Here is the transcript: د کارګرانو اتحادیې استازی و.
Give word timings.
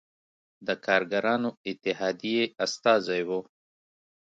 د 0.67 0.69
کارګرانو 0.85 1.49
اتحادیې 1.69 2.43
استازی 2.65 3.21
و. 3.27 3.29